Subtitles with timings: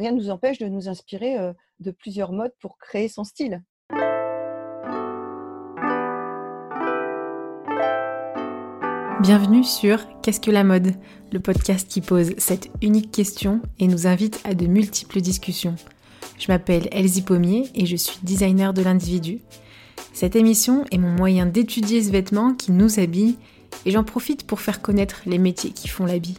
[0.00, 1.36] rien ne nous empêche de nous inspirer
[1.78, 3.62] de plusieurs modes pour créer son style.
[9.20, 10.94] Bienvenue sur Qu'est-ce que la mode
[11.30, 15.76] Le podcast qui pose cette unique question et nous invite à de multiples discussions.
[16.38, 19.40] Je m'appelle Elsie Pommier et je suis designer de l'individu.
[20.14, 23.36] Cette émission est mon moyen d'étudier ce vêtement qui nous habille
[23.84, 26.38] et j'en profite pour faire connaître les métiers qui font l'habit.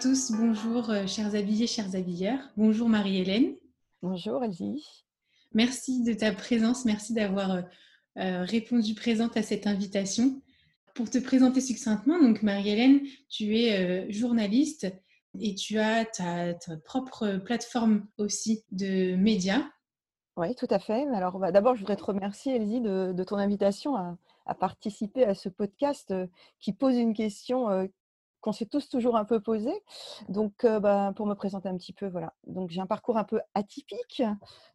[0.00, 2.38] tous, bonjour euh, chers habillés, chers habilleurs.
[2.56, 3.54] Bonjour Marie-Hélène.
[4.00, 5.04] Bonjour Elsie.
[5.52, 7.62] Merci de ta présence, merci d'avoir euh,
[8.16, 10.40] euh, répondu présente à cette invitation.
[10.94, 14.86] Pour te présenter succinctement, donc Marie-Hélène, tu es euh, journaliste
[15.38, 19.64] et tu as ta, propre plateforme aussi de médias.
[20.38, 21.06] Oui, tout à fait.
[21.08, 25.34] Alors, bah, d'abord, je voudrais te remercier, Elsie, de, ton invitation à, à, participer à
[25.34, 26.14] ce podcast
[26.58, 27.86] qui pose une question
[28.40, 29.72] qu'on s'est tous toujours un peu posé.
[30.28, 32.34] Donc, bah, pour me présenter un petit peu, voilà.
[32.46, 34.22] Donc, j'ai un parcours un peu atypique.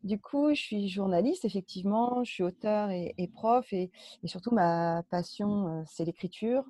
[0.04, 2.24] Du coup, je suis journaliste, effectivement.
[2.24, 3.72] Je suis auteur et, prof.
[3.74, 3.92] Et,
[4.24, 6.64] et, surtout, ma passion, c'est l'écriture.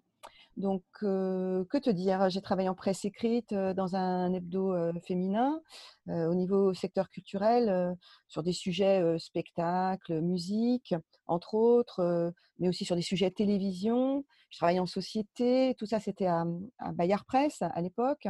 [0.58, 2.30] Donc, que te dire?
[2.30, 5.62] J'ai travaillé en presse écrite dans un hebdo féminin
[6.08, 10.96] au niveau secteur culturel sur des sujets spectacle, musique,
[11.28, 14.24] entre autres, mais aussi sur des sujets télévision.
[14.50, 16.46] Je travaillais en société, tout ça c'était à,
[16.80, 18.28] à, Bayard Presse à l'époque.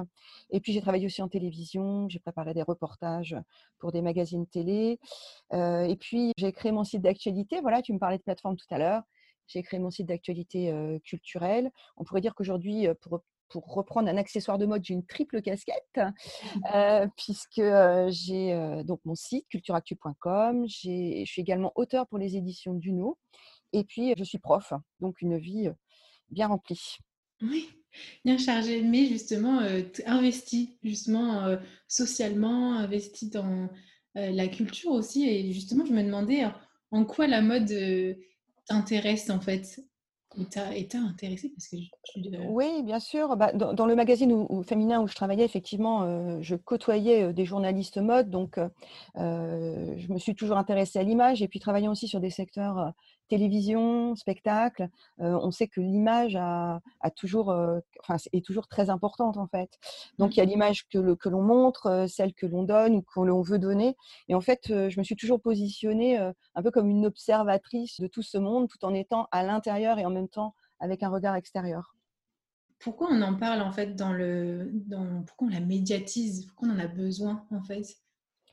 [0.50, 3.36] Et puis j'ai travaillé aussi en télévision, j'ai préparé des reportages
[3.78, 5.00] pour des magazines télé.
[5.52, 7.62] et puis j'ai créé mon site d'actualité.
[7.62, 9.04] Voilà, tu me parlais de plateforme tout à l'heure.
[9.48, 10.74] J'ai créé mon site d'actualité
[11.04, 11.72] culturelle.
[11.98, 16.00] On pourrait dire qu'aujourd'hui, pour, pour reprendre un accessoire de mode, j'ai une triple casquette,
[17.18, 17.62] puisque
[18.10, 20.66] j'ai donc mon site cultureactu.com.
[20.68, 23.18] Je suis également auteur pour les éditions Duno.
[23.74, 25.70] Et puis, je suis prof, donc une vie
[26.30, 26.98] bien remplie.
[27.42, 27.70] Oui,
[28.24, 29.60] bien chargée, mais justement
[30.06, 31.58] investi justement
[31.88, 33.70] socialement, investi dans
[34.16, 35.30] la culture aussi.
[35.30, 36.46] Et justement, je me demandais
[36.92, 37.72] en quoi la mode
[38.66, 39.80] t'intéresse en fait
[40.74, 43.38] et t'as intéressé parce que Oui, bien sûr.
[43.38, 47.46] Bah, dans, le magazine où, féminin où je travaillais, effectivement, euh, je côtoyais euh, des
[47.46, 52.08] journalistes mode, donc euh, je me suis toujours intéressée à l'image et puis travaillant aussi
[52.08, 52.94] sur des secteurs
[53.28, 54.90] télévision, spectacle.
[55.18, 56.82] on sait que l'image a,
[57.16, 57.56] toujours,
[58.02, 59.70] enfin, est toujours très importante en fait.
[60.18, 60.50] Donc il y a mmh.
[60.50, 63.96] l'image que, que l'on montre, celle que l'on donne ou que l'on veut donner.
[64.28, 68.24] Et en fait, je me suis toujours positionnée un peu comme une observatrice de tout
[68.24, 71.96] ce monde, tout en étant à l'intérieur et en même temps avec un regard extérieur.
[72.80, 76.76] Pourquoi on en parle en fait dans le, dans, pourquoi on la médiatise, pourquoi on
[76.76, 77.84] en a besoin en fait?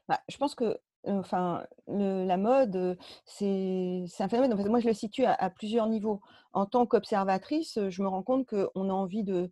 [0.08, 4.68] Bah, Je pense que enfin, la mode, c'est un phénomène.
[4.68, 6.20] Moi, je le situe à, plusieurs niveaux.
[6.52, 9.50] En tant qu'observatrice, je me rends compte qu'on a envie de,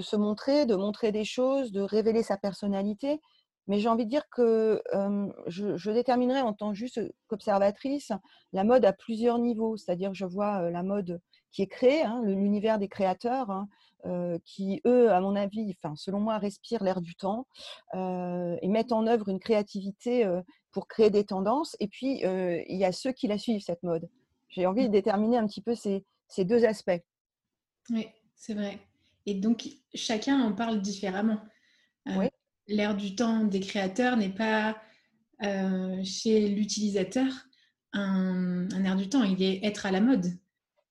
[0.00, 3.20] se montrer, de montrer des choses, de révéler sa personnalité.
[3.66, 4.82] Mais j'ai envie de dire que
[5.46, 8.12] je, déterminerai en tant juste qu'observatrice
[8.52, 9.76] la mode à plusieurs niveaux.
[9.76, 13.68] C'est-à-dire que je vois la mode qui est créé, hein, l'univers des créateurs, hein,
[14.44, 17.46] qui, eux, à mon avis, enfin, selon moi, respirent l'air du temps
[17.94, 20.28] et mettent en œuvre une créativité
[20.72, 21.76] pour créer des tendances.
[21.80, 24.08] Et puis, il y a ceux qui la suivent, cette mode.
[24.48, 24.92] J'ai envie de mmh.
[24.92, 27.02] déterminer un petit peu ces, ces deux aspects.
[27.90, 28.78] Oui, c'est vrai.
[29.26, 31.40] Et donc, chacun en parle différemment.
[32.06, 32.26] Oui.
[32.68, 34.76] L'air du temps des créateurs n'est pas
[36.04, 37.26] chez l'utilisateur
[37.94, 40.26] un, un air du temps, il est être à la mode.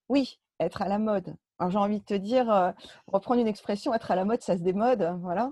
[0.10, 1.36] Oui, être à la mode.
[1.60, 2.72] Alors j'ai envie de te dire, euh,
[3.08, 5.52] reprendre une expression, être à la mode, ça se démode, voilà.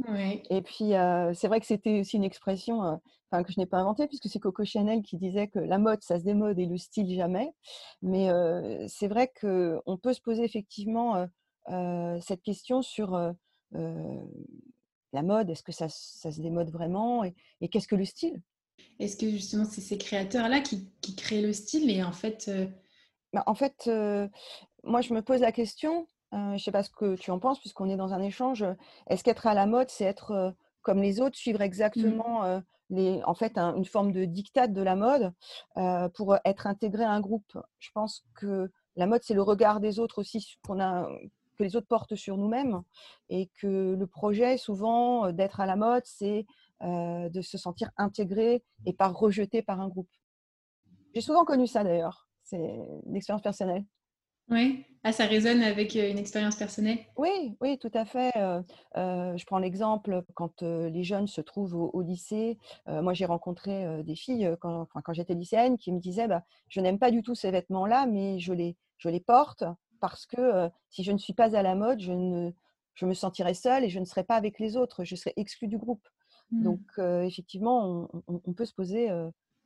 [0.50, 2.84] Et puis euh, c'est vrai que c'était aussi une expression
[3.34, 6.02] euh, que je n'ai pas inventée puisque c'est Coco Chanel qui disait que la mode,
[6.02, 7.54] ça se démode et le style jamais.
[8.02, 8.30] Mais
[8.88, 11.28] c'est vrai qu'on peut se poser effectivement
[12.20, 13.12] cette question sur
[13.72, 15.50] la mode.
[15.50, 18.42] Est-ce que ça, se démode vraiment et, qu'est-ce que le style?
[19.00, 22.50] Est-ce que justement c'est ces créateurs-là qui, qui, créent le style et en fait
[23.34, 23.90] bah, en fait,
[24.84, 27.60] moi, je me pose la question, je ne sais pas ce que tu en penses,
[27.60, 28.66] puisqu'on est dans un échange.
[29.08, 31.64] Est-ce qu'être à la mode, c'est être comme les autres, suivre mmh.
[31.64, 35.34] exactement les, en fait, une forme de dictat de la mode
[36.14, 37.58] pour être intégré à un groupe?
[37.80, 41.08] Je pense que la mode, c'est le regard des autres aussi qu'on a,
[41.58, 42.82] que les autres portent sur nous-mêmes
[43.30, 46.46] et que le projet, souvent, d'être à la mode, c'est
[46.82, 50.10] de se sentir intégré et pas rejeté par un groupe.
[51.14, 52.28] J'ai souvent connu ça d'ailleurs.
[52.44, 53.86] C'est une expérience personnelle.
[54.52, 57.00] Oui, ah, ça résonne avec une expérience personnelle.
[57.18, 58.32] Oui, oui, tout à fait.
[58.36, 62.60] je prends l'exemple quand les jeunes se trouvent au, lycée.
[62.86, 67.00] moi, j'ai rencontré des filles quand, quand j'étais lycéenne qui me disaient bah, Je n'aime
[67.00, 69.64] pas du tout ces vêtements-là, mais je les, je les porte
[70.02, 72.52] parce que si je ne suis pas à la mode, je, ne,
[72.94, 75.04] je me sentirai seule et je ne serai pas avec les autres.
[75.04, 76.08] Je serai exclue du groupe.
[76.52, 76.64] Mmh.
[76.64, 79.10] Donc, effectivement, on, peut se poser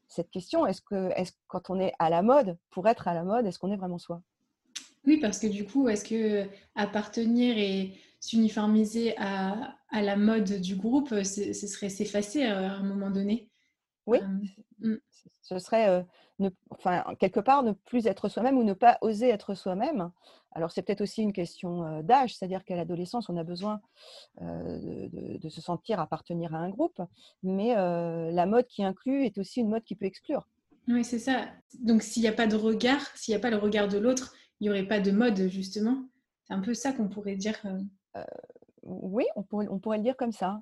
[0.08, 3.24] cette question est-ce que, est quand on est à la mode, pour être à la
[3.24, 4.22] mode, est-ce qu'on est vraiment soi?
[5.06, 10.76] Oui, parce que du coup, est-ce que appartenir et s'uniformiser à, à, la mode du
[10.76, 13.50] groupe, ce serait s'effacer à un moment donné?
[14.08, 14.98] Oui, euh, mm.
[15.42, 16.02] ce serait euh,
[16.40, 20.12] ne, enfin, quelque part ne plus être soi-même ou ne pas oser être soi-même.
[20.52, 23.82] Alors c'est peut-être aussi une question euh, d'âge, c'est-à-dire qu'à l'adolescence, on a besoin
[24.40, 27.02] de, de, se sentir appartenir à un groupe,
[27.44, 30.48] mais la mode qui inclut est aussi une mode qui peut exclure.
[30.88, 31.48] Oui, c'est ça.
[31.80, 34.34] Donc s'il n'y a pas de regard, s'il n'y a pas le regard de l'autre,
[34.62, 36.06] n'y aurait pas de mode, justement.
[36.48, 37.60] C'est un peu ça qu'on pourrait dire.
[37.66, 37.80] Euh.
[38.18, 38.24] Euh,
[38.84, 40.62] oui, on pourrait, on pourrait le dire comme ça.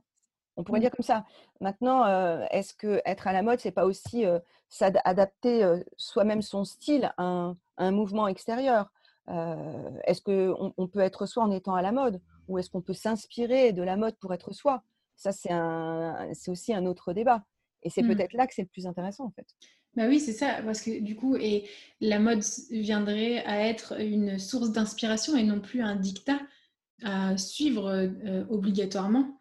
[0.56, 0.84] On pourrait mmh.
[0.84, 1.26] dire comme ça.
[1.62, 4.24] Maintenant, euh, est-ce que être à la mode, c'est pas aussi
[4.70, 8.92] s'adapter soi-même son style à un, mouvement extérieur?
[9.28, 12.22] Est-ce qu'on on peut être soi en étant à la mode?
[12.48, 14.84] Ou est-ce qu'on peut s'inspirer de la mode pour être soi?
[15.16, 17.44] Ça, c'est aussi un autre débat.
[17.82, 18.08] Et c'est mmh.
[18.08, 19.48] peut-être là que c'est le plus intéressant, en fait.
[19.96, 21.70] Bah oui, c'est ça, parce que du coup, et
[22.02, 26.40] la mode viendrait à être une source d'inspiration et non plus un dictat
[27.04, 29.38] à suivre euh, obligatoirement.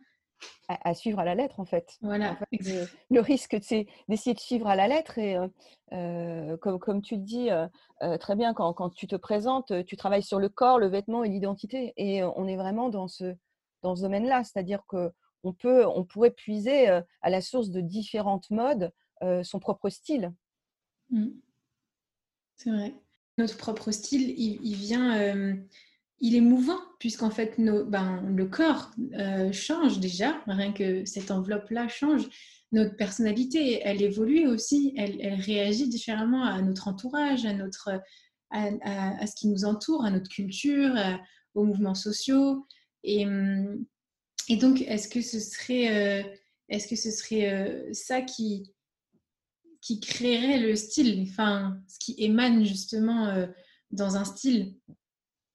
[0.69, 1.99] À, suivre à la lettre, en fait.
[2.00, 2.38] Voilà.
[3.10, 5.19] le, risque, c'est d'essayer de suivre à la lettre.
[5.19, 5.46] Et euh,
[5.93, 7.50] euh, comme, comme, tu le dis
[8.20, 11.28] très bien, quand, quand, tu te présentes, tu travailles sur le corps, le vêtement et
[11.28, 11.93] l'identité.
[11.96, 13.34] Et on est vraiment dans ce,
[13.82, 14.44] dans ce domaine-là.
[14.44, 15.12] C'est-à-dire que
[15.44, 18.93] on, peut, on pourrait puiser à la source de différentes modes
[19.43, 20.32] son propre style.
[21.12, 21.29] Mm.
[22.56, 22.94] C'est vrai.
[23.38, 25.55] Notre propre style, il, vient, euh,
[26.20, 31.88] il est mouvant, puisqu'en fait, ben, le corps euh, change déjà, rien que cette enveloppe-là
[31.88, 32.29] change.
[32.73, 37.91] Notre personnalité, elle évolue aussi, elle, réagit différemment à notre entourage, à, notre,
[38.50, 40.94] à, ce qui nous entoure, à notre culture,
[41.55, 42.67] aux mouvements sociaux.
[43.03, 43.26] Et,
[44.49, 46.23] et donc, est-ce que ce serait, euh,
[46.69, 48.73] est-ce que ce serait ça qui,
[49.82, 53.46] qui créerait le style, enfin, ce qui émane justement euh,
[53.90, 54.75] dans un style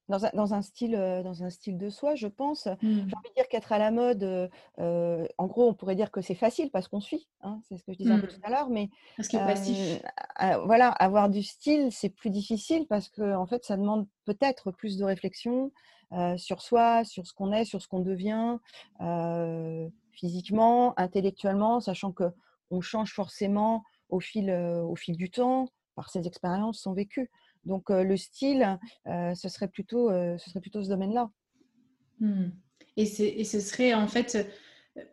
[0.09, 2.65] dans un, dans un, style, euh, dans un style de soi, je pense.
[2.65, 2.77] Mmh.
[2.81, 6.21] J'ai envie de dire qu'être à la mode, euh, en gros, on pourrait dire que
[6.21, 7.27] c'est facile parce qu'on suit.
[7.41, 8.29] Hein, c'est ce que je disais un peu mmh.
[8.29, 8.69] tout à l'heure.
[8.69, 10.01] Mais parce passif.
[10.63, 14.97] voilà, avoir du style, c'est plus difficile parce que en fait, ça demande peut-être plus
[14.97, 15.73] de réflexion
[16.37, 18.59] sur soi, sur ce qu'on est, sur ce qu'on devient,
[20.13, 22.31] physiquement, intellectuellement, sachant que
[22.69, 27.29] on change forcément au fil, au fil du temps, par ses expériences, son vécu.
[27.65, 31.29] Donc le style, ce, serait plutôt, ce serait plutôt ce domaine-là.
[32.19, 32.47] Mmh.
[32.95, 34.47] Et, et, ce serait en fait,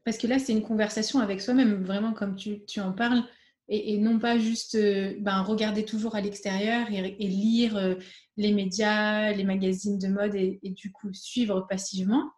[0.05, 3.25] parce que là c'est une conversation avec soi-même, vraiment comme tu, tu en parles,
[3.69, 7.97] et, non pas juste ben, regarder toujours à l'extérieur et, lire
[8.37, 12.31] les médias, les magazines de mode et, du coup suivre passivement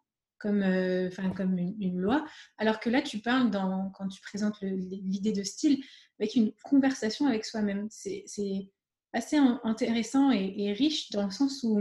[0.47, 0.63] comme,
[1.09, 2.25] enfin comme une, loi.
[2.59, 3.51] Alors que là tu parles
[3.95, 5.83] quand tu présentes l'idée de style,
[6.19, 7.89] avec une conversation avec soi-même.
[7.91, 8.25] C'est
[9.13, 11.81] assez intéressant et, riche dans le sens où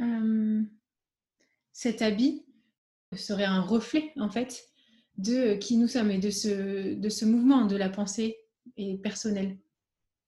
[0.00, 0.62] euh,
[1.72, 2.44] cet habit
[3.14, 4.64] serait un reflet en fait
[5.16, 8.38] de qui nous sommes et de ce, de ce mouvement de la pensée
[8.76, 9.58] et personnelle.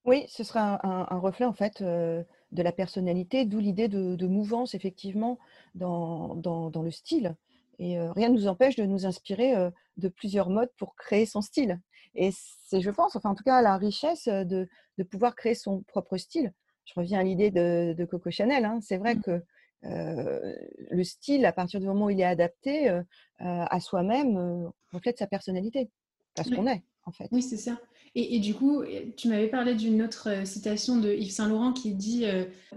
[0.04, 4.74] Oui, ce sera un, reflet en fait euh, de la personnalité, d'où l'idée de, mouvance
[4.74, 5.38] effectivement
[5.74, 7.36] dans, dans, dans, le style.
[7.78, 9.54] Et euh, rien ne nous empêche de nous inspirer
[9.96, 11.80] de plusieurs modes pour créer son style.
[12.14, 15.82] Et c'est, je pense, enfin en tout cas, la richesse de, de pouvoir créer son
[15.82, 16.52] propre style.
[16.84, 18.64] Je reviens à l'idée de, de Coco Chanel.
[18.64, 18.80] Hein.
[18.82, 19.22] C'est vrai mmh.
[19.22, 19.42] que
[19.84, 20.54] euh,
[20.90, 23.02] le style, à partir du moment où il est adapté euh,
[23.38, 25.90] à soi-même, euh, reflète sa personnalité,
[26.34, 27.28] parce qu'on est, en fait.
[27.32, 27.78] Oui, c'est ça.
[28.16, 28.82] Et, et, du coup,
[29.16, 32.24] tu m'avais parlé d'une autre citation de Yves Saint Laurent qui dit,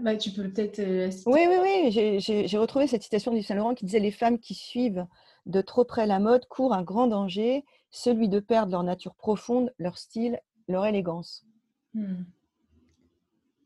[0.00, 0.80] bah, tu peux peut-être
[1.26, 4.38] Oui, oui, oui, j'ai retrouvé cette citation de Yves Saint Laurent qui disait Les femmes
[4.38, 5.06] qui suivent
[5.46, 7.64] de trop près la mode courent un grand danger
[7.94, 11.46] celui de perdre leur nature profonde, leur style, leur élégance.
[11.94, 12.24] Hmm.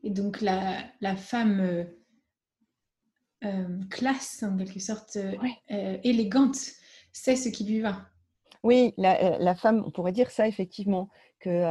[0.05, 1.85] Et donc la, la femme euh,
[3.45, 6.59] euh, classe, en quelque sorte, euh, élégante,
[7.11, 8.07] c'est ce qui lui va.
[8.63, 11.09] Oui, la, la, femme, on pourrait dire ça effectivement.
[11.41, 11.63] Que,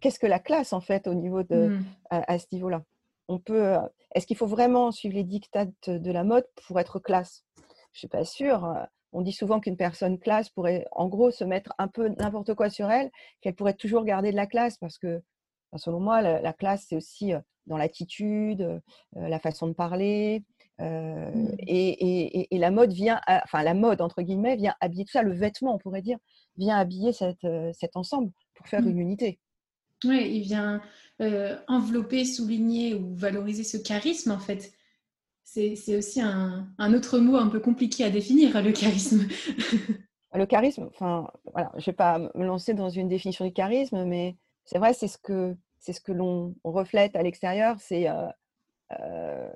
[0.00, 1.84] qu'est-ce que la classe en fait au niveau de, hmm.
[2.10, 2.82] à, ce niveau-là?
[3.28, 3.76] On peut.
[4.14, 7.44] Est-ce qu'il faut vraiment suivre les dictates de la mode pour être classe?
[7.92, 8.86] Je suis pas sûre.
[9.12, 12.70] On dit souvent qu'une personne classe pourrait, en gros, se mettre un peu n'importe quoi
[12.70, 15.22] sur elle, qu'elle pourrait toujours garder de la classe parce que,
[15.76, 17.32] selon moi, la, classe, c'est aussi
[17.66, 18.80] dans l'attitude,
[19.14, 20.44] la façon de parler.
[20.78, 21.54] Mmh.
[21.58, 25.22] Et, la mode vient, enfin la mode entre guillemets vient habiller tout ça.
[25.22, 26.18] Le vêtement, on pourrait dire,
[26.56, 28.88] vient habiller cet ensemble pour faire mmh.
[28.88, 29.38] une unité.
[30.04, 30.80] Oui, il vient
[31.68, 34.72] envelopper, souligner ou valoriser ce charisme en fait
[35.44, 39.28] c'est aussi un, autre mot un peu compliqué à définir, le charisme.
[40.34, 44.04] le charisme, enfin, voilà, je ne vais pas me lancer dans une définition du charisme,
[44.04, 47.76] mais c'est vrai, c'est ce que, c'est ce que l'on reflète à l'extérieur.
[47.80, 48.28] C'est euh,
[48.98, 49.50] euh,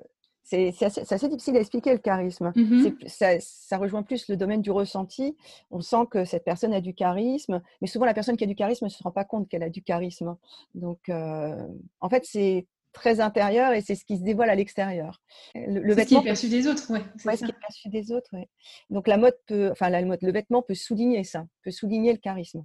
[0.47, 2.53] c'est assez, difficile à expliquer le charisme.
[2.55, 5.35] Mmh ça, rejoint plus le domaine du ressenti.
[5.71, 8.55] On sent que cette personne a du charisme, mais souvent la personne qui a du
[8.55, 10.37] charisme ne se rend pas compte qu'elle a du charisme.
[10.73, 11.67] Donc, euh,
[11.99, 15.21] en fait, c'est très intérieur et c'est ce qui se dévoile à l'extérieur.
[15.53, 17.01] Le, vêtement ce qui est perçu des autres, ouais.
[17.17, 18.49] ce qui est perçu des autres, ouais.
[18.89, 22.19] Donc la mode peut, enfin la mode, le vêtement peut souligner ça, peut souligner le
[22.19, 22.63] charisme.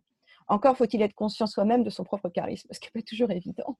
[0.48, 3.78] Encore faut-il être conscient soi-même de son propre charisme, ce qui n'est pas toujours évident.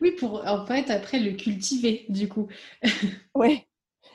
[0.00, 2.48] Oui, pour en fait après le cultiver du coup.
[3.34, 3.66] oui,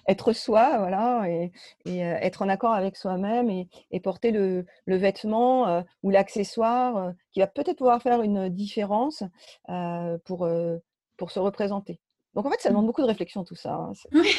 [0.07, 1.51] être soi, voilà, et,
[1.85, 6.09] et euh, être en accord avec soi-même et, et, porter le, le vêtement euh, ou
[6.09, 9.23] l'accessoire euh, qui va peut-être pouvoir faire une différence
[10.25, 10.49] pour
[11.17, 11.99] pour se représenter.
[12.39, 13.73] Donc en fait, ça demande beaucoup de réflexion tout ça.
[13.73, 13.91] Hein.
[14.13, 14.29] Oui,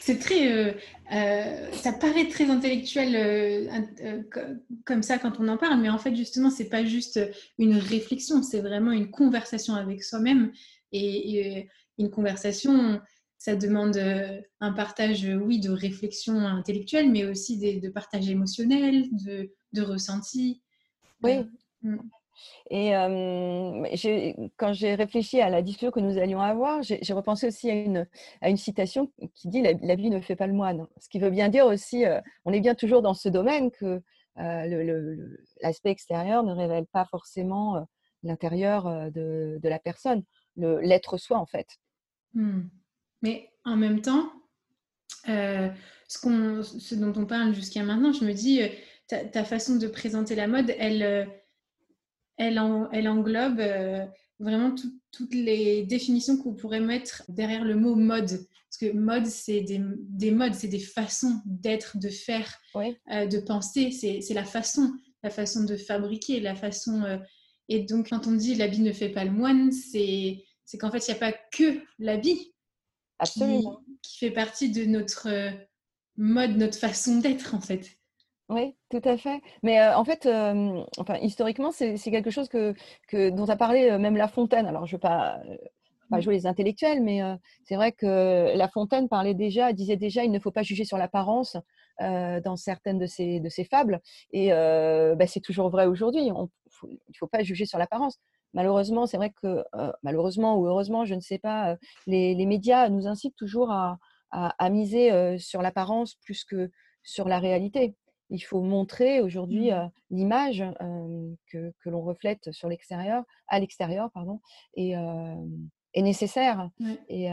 [0.00, 0.72] c'est très, euh,
[1.12, 4.22] euh, ça paraît très intellectuel euh,
[4.86, 7.20] comme ça quand on en parle, mais en fait justement, c'est pas juste
[7.58, 10.52] une réflexion, c'est vraiment une conversation avec soi-même
[10.92, 12.98] et, une conversation.
[13.36, 13.98] Ça demande
[14.60, 20.62] un partage, oui, de réflexion intellectuelle, mais aussi de partage émotionnel, de, de ressenti.
[21.22, 21.40] Oui.
[21.82, 21.98] Mmh.
[22.70, 22.92] Et
[24.56, 28.06] quand j'ai réfléchi à la discussion que nous allions avoir, j'ai repensé aussi à une,
[28.40, 30.86] à une citation qui dit la, vie ne fait pas le moine.
[30.98, 32.04] Ce qui veut bien dire aussi,
[32.44, 34.02] on est bien toujours dans ce domaine que
[34.36, 37.86] l'aspect extérieur ne révèle pas forcément
[38.22, 40.22] l'intérieur de, de, la personne,
[40.56, 41.68] l'être soi en fait.
[42.32, 42.62] Mmh.
[43.22, 44.30] Mais en même temps,
[45.26, 48.60] ce, dont on parle jusqu'à maintenant, je me dis,
[49.08, 51.28] ta, façon de présenter la mode, elle
[52.36, 54.04] elle, englobe euh,
[54.38, 54.74] vraiment
[55.12, 58.46] toutes les définitions qu'on pourrait mettre derrière le mot mode.
[58.68, 63.90] Parce que mode, c'est des, modes, c'est des façons d'être, de faire, euh, de penser.
[63.92, 67.02] C'est la façon, la façon de fabriquer, la façon.
[67.02, 67.18] Euh,
[67.68, 70.42] et donc, quand on dit l'habit ne fait pas le moine, c'est
[70.80, 72.52] qu'en fait, il n'y a pas que l'habit
[73.24, 73.64] qui,
[74.02, 75.28] qui, fait partie de notre
[76.16, 77.96] mode, notre façon d'être, en fait.
[78.50, 79.40] Oui, tout à fait.
[79.62, 80.26] Mais en fait,
[80.98, 82.74] enfin, historiquement, c'est quelque chose que,
[83.08, 84.66] que, dont a parlé même La Fontaine.
[84.66, 85.40] Alors, je ne vais pas,
[86.10, 86.20] pas, mmh.
[86.20, 87.22] jouer les intellectuels, mais
[87.64, 90.98] c'est vrai que La Fontaine parlait déjà, disait déjà, il ne faut pas juger sur
[90.98, 91.56] l'apparence
[92.00, 94.00] dans certaines de ses, de ses fables.
[94.32, 96.26] Et bah, c'est toujours vrai aujourd'hui.
[96.26, 98.18] Il ne faut pas juger sur l'apparence.
[98.52, 99.64] Malheureusement, c'est vrai que,
[100.02, 103.96] malheureusement ou heureusement, je ne sais pas, les, les médias nous incitent toujours à,
[104.30, 106.70] à, à miser sur l'apparence plus que
[107.02, 107.94] sur la réalité
[108.30, 109.90] il faut montrer aujourd'hui mmh.
[110.10, 110.64] l'image
[111.50, 114.40] que, l'on reflète sur l'extérieur, à l'extérieur, pardon,
[114.74, 114.94] et
[115.94, 116.70] est nécessaire.
[117.08, 117.28] Et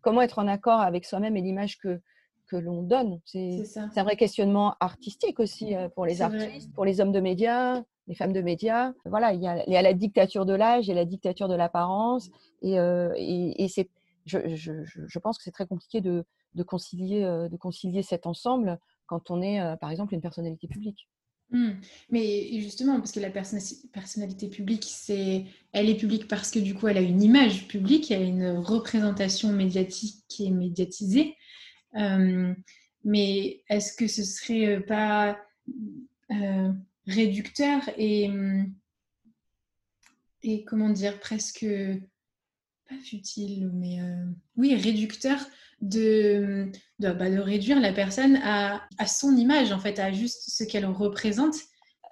[0.00, 2.00] comment être en accord avec soi-même et l'image que,
[2.46, 3.20] que l'on donne.
[3.24, 3.64] C'est
[3.96, 8.32] un vrai questionnement artistique aussi pour les artistes, pour les hommes de médias, les femmes
[8.32, 8.92] de médias.
[9.04, 12.30] Voilà, il y a, la dictature de l'âge et la dictature de l'apparence.
[12.62, 13.88] Et, et, c'est,
[14.26, 16.24] je, je, je, pense que c'est très compliqué de,
[16.54, 21.08] de, concilier, de concilier cet ensemble quand on est, par exemple, une personnalité publique.
[21.50, 21.72] Mmh.
[22.10, 26.88] Mais justement, parce que la personnalité publique, c'est, elle est publique parce que du coup,
[26.88, 31.36] elle a une image publique, elle a une représentation médiatique qui est médiatisée.
[31.92, 35.38] mais est-ce que ce serait pas
[37.06, 38.30] réducteur et,
[40.42, 41.66] et comment dire, presque
[42.88, 43.98] pas futile, mais
[44.56, 45.38] oui, réducteur
[45.80, 50.50] de, de, bah, de, réduire la personne à, à, son image, en fait, à juste
[50.50, 51.54] ce qu'elle représente.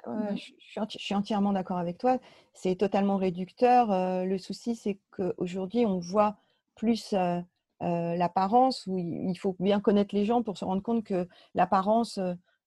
[0.06, 0.52] je,
[0.88, 2.18] je, suis entièrement d'accord avec toi.
[2.54, 3.90] C'est totalement réducteur.
[3.90, 6.36] Euh, le souci, c'est qu'aujourd'hui, on voit
[6.74, 7.40] plus euh,
[7.82, 12.18] euh, l'apparence, où il faut bien connaître les gens pour se rendre compte que l'apparence,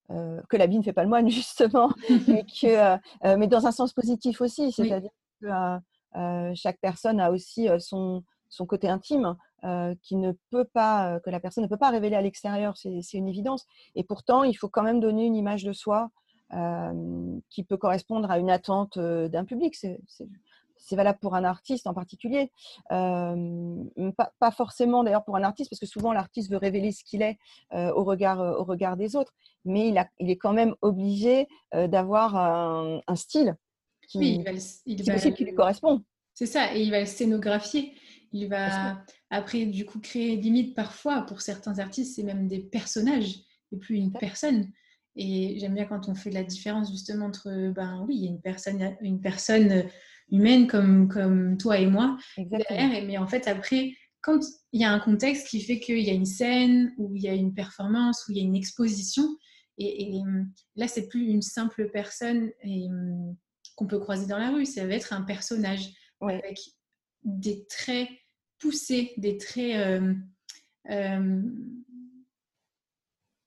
[0.08, 4.40] que la vie ne fait pas le moine, justement, que, mais dans un sens positif
[4.40, 4.72] aussi.
[4.72, 5.10] C'est-à-dire
[5.40, 5.46] que
[6.54, 9.36] chaque personne a aussi son, son côté intime.
[9.64, 12.76] Euh, qui ne peut pas, euh, que la personne ne peut pas révéler à l'extérieur,
[12.76, 13.66] c'est une évidence.
[13.96, 16.10] Et pourtant, il faut quand même donner une image de soi
[16.52, 19.74] euh, qui peut correspondre à une attente d'un public.
[19.74, 22.52] c'est valable pour un artiste en particulier.
[22.90, 27.22] pas, pas, forcément d'ailleurs pour un artiste, parce que souvent l'artiste veut révéler ce qu'il
[27.22, 27.38] est
[27.72, 32.36] au, regard, au regard des autres, mais il, a, il est quand même obligé d'avoir
[32.36, 33.56] un, style
[34.06, 34.44] qui, oui,
[34.86, 36.02] il va, qui lui correspond.
[36.34, 37.94] C'est ça, et il va le scénographier.
[38.32, 43.40] Il va après, du coup, créer limite parfois, pour certains artistes, c'est même des personnages
[43.72, 44.70] et plus une personne.
[45.16, 48.30] Et j'aime bien quand on fait la différence justement entre, ben oui, il y a
[48.30, 49.84] une personne, une personne
[50.30, 54.40] humaine comme, comme toi et moi derrière, mais en fait après, quand
[54.72, 57.28] il y a un contexte qui fait qu'il y a une scène, ou il y
[57.28, 59.24] a une performance, ou il y a une exposition,
[59.78, 60.20] et,
[60.74, 62.50] là c'est plus une simple personne
[63.76, 66.58] qu'on peut croiser dans la rue, ça va être un personnage avec
[67.22, 68.08] des traits
[68.58, 69.76] poussés, des traits...
[69.76, 70.14] Euh,
[70.90, 71.42] euh,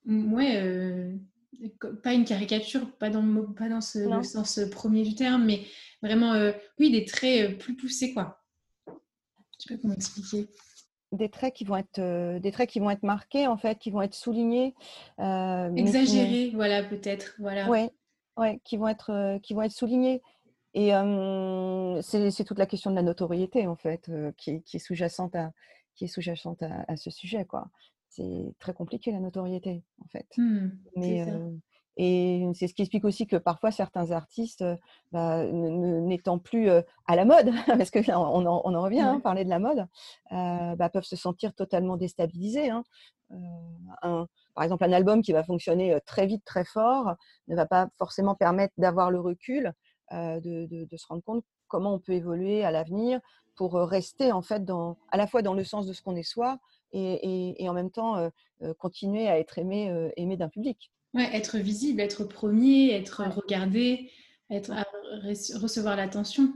[0.06, 1.16] ouais, euh,
[2.04, 5.66] pas une caricature, pas dans, pas dans ce, le sens premier du terme, mais
[6.02, 6.34] vraiment,
[6.80, 8.42] oui, des traits plus poussés, quoi.
[8.88, 8.94] Je
[9.68, 10.48] sais pas comment expliquer.
[11.12, 14.04] Des traits qui vont être des traits qui vont être marqués en fait qui vont
[14.04, 14.76] être soulignés
[15.18, 17.68] exagérés voilà peut-être voilà.
[17.68, 17.92] Ouais
[18.40, 20.22] ouais qui vont être qui vont être soulignés
[20.74, 20.92] et
[22.02, 25.52] c'est toute la question de la notoriété, en fait, qui, est sous-jacente à,
[25.96, 27.70] qui est sous-jacente à, ce sujet, quoi.
[28.08, 30.28] C'est très compliqué, la notoriété, en fait.
[30.38, 31.26] Mmh, Mais,
[32.02, 34.64] et c'est ce qui explique aussi que parfois certains artistes,
[35.12, 39.44] bah, n'étant plus à la mode, parce que là, on, en, revient, à hein, parler
[39.44, 39.88] de la mode,
[40.32, 42.70] bah, peuvent se sentir totalement déstabilisés.
[42.70, 42.84] Hein.
[44.60, 47.16] Par exemple, un album qui va fonctionner très vite, très fort,
[47.48, 49.74] ne va pas forcément permettre d'avoir le recul
[50.12, 53.22] euh, de, se rendre compte comment on peut évoluer à l'avenir
[53.56, 56.18] pour euh, rester en fait dans, à la fois dans le sens de ce qu'on
[56.18, 56.60] est soi
[56.92, 60.92] et, en même temps euh, continuer à être aimé, aimé d'un public.
[61.14, 64.12] Ouais, être visible, être premier, être regardé,
[64.50, 64.74] être,
[65.56, 66.52] recevoir l'attention.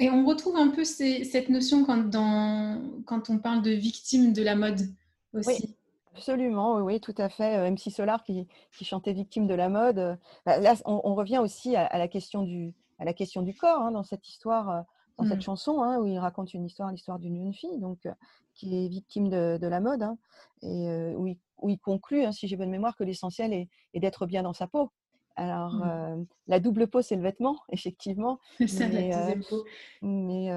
[0.00, 4.42] Et on retrouve un peu cette notion quand, dans, quand on parle de victime de
[4.42, 4.80] la mode
[5.32, 5.77] aussi.
[6.18, 7.70] Absolument, oui, tout à fait.
[7.70, 8.48] MC Solar qui,
[8.82, 10.18] chantait Victime de la mode.
[10.44, 13.92] Bah, là, on, revient aussi à, la question du, à la question du corps hein,
[13.92, 14.84] dans cette histoire,
[15.16, 15.42] dans cette mmh.
[15.42, 18.08] chanson, hein, où il raconte une histoire, l'histoire d'une jeune fille donc,
[18.54, 20.18] qui est victime de, la mode, hein,
[20.62, 21.28] et où
[21.68, 24.90] il, conclut, si j'ai bonne mémoire, que l'essentiel est d'être bien dans sa peau.
[25.38, 26.26] Alors, mmh.
[26.48, 28.40] la double peau, c'est le vêtement, effectivement.
[28.66, 29.64] Ça, mais, la peau.
[30.02, 30.50] mais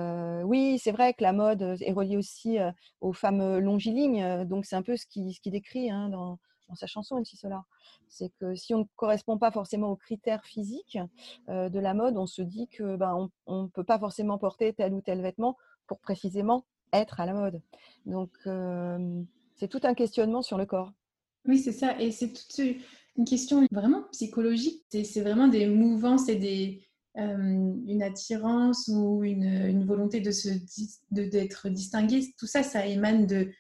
[0.44, 2.58] oui, c'est vrai que la mode est reliée aussi
[3.00, 4.44] aux femmes longilignes.
[4.46, 7.36] Donc, c'est un peu ce qu'il ce qui décrit hein, dans, dans, sa chanson, MC
[7.36, 7.64] Solar.
[8.08, 10.98] C'est que si on ne correspond pas forcément aux critères physiques
[11.48, 14.96] de la mode, on se dit que ben, on ne peut pas forcément porter tel
[14.96, 17.62] ou tel vêtement pour précisément être à la mode.
[18.08, 18.32] Donc,
[19.58, 20.92] c'est tout un questionnement sur le corps.
[21.46, 22.00] Oui, c'est ça.
[22.00, 22.62] Et c'est tout
[23.18, 24.84] une question vraiment psychologique.
[24.92, 26.84] C'est vraiment des mouvances et des,
[27.18, 30.50] euh, une attirance ou une, une volonté de se
[31.12, 32.34] d'être distingué.
[32.38, 33.52] Tout ça, ça émane de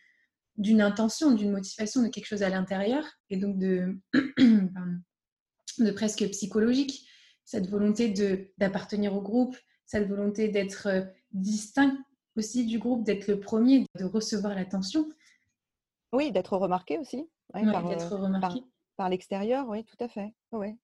[0.57, 7.07] d'une intention, d'une motivation, de quelque chose à l'intérieur et donc de, de presque psychologique.
[7.45, 11.97] Cette volonté de d'appartenir au groupe, cette volonté d'être euh, distinct
[12.37, 15.09] aussi du groupe, d'être le premier, de recevoir l'attention.
[16.13, 17.27] Oui, d'être remarqué aussi.
[17.53, 20.33] d'être euh, remarqué par l'extérieur, oui, tout à fait.
[20.51, 20.77] Oui.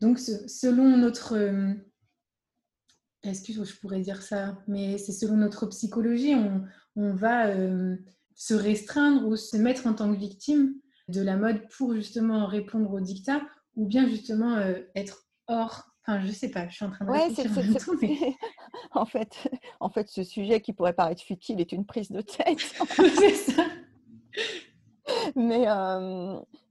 [0.00, 1.34] Donc, selon notre.
[1.34, 1.72] Euh,
[3.22, 7.96] excuse-moi, je pourrais dire ça, mais c'est selon notre psychologie, on, va euh,
[8.34, 10.74] se restreindre ou se mettre en tant que victime
[11.08, 13.42] de la mode pour justement répondre aux dictats
[13.74, 15.84] ou bien justement euh, être hors.
[16.06, 17.48] Enfin, je sais pas, je suis en train de ouais, c'est,
[18.92, 19.48] en, fait,
[19.80, 22.60] en fait, ce sujet qui pourrait paraître futile est une prise de tête.
[23.18, 23.66] c'est ça
[25.36, 25.66] mais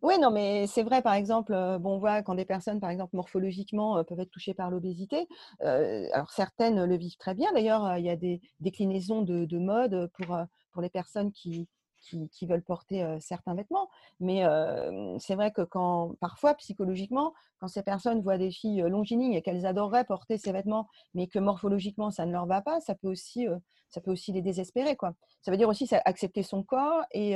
[0.02, 3.16] oui, non, mais c'est vrai, par exemple, bon, on voit quand des personnes, par exemple,
[3.16, 5.28] morphologiquement, peuvent être touchées par l'obésité.
[5.62, 7.52] alors, certaines le vivent très bien.
[7.54, 11.68] D'ailleurs, il y a des déclinaisons de, de mode pour les personnes qui,
[12.06, 13.90] qui, veulent porter certains vêtements.
[14.20, 14.44] Mais
[15.20, 19.66] c'est vrai que quand, parfois, psychologiquement, quand ces personnes voient des filles longilignes et qu'elles
[19.66, 23.48] adoreraient porter ces vêtements, mais que morphologiquement, ça ne leur va pas, ça peut aussi,
[23.90, 24.96] ça peut aussi les désespérer.
[24.96, 25.14] Quoi.
[25.42, 27.36] Ça veut dire aussi accepter son corps et,